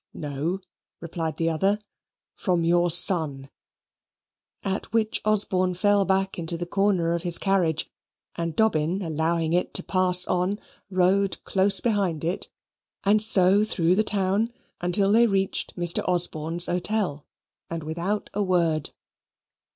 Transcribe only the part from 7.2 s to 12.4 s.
his carriage, and Dobbin allowing it to pass on, rode close behind